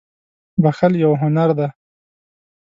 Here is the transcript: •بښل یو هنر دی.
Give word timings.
•بښل 0.61 0.93
یو 1.03 1.11
هنر 1.21 1.49
دی. 1.57 1.67